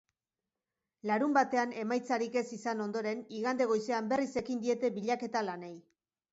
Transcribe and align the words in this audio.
Larunbatean 1.09 1.75
emaitzarik 1.81 2.39
ez 2.41 2.43
izan 2.59 2.83
ondoren, 2.87 3.23
igande 3.43 3.71
goizean 3.75 4.11
berriz 4.15 4.29
ekin 4.45 4.67
diete 4.67 4.95
bilaketa 5.01 5.49
lanei. 5.53 5.75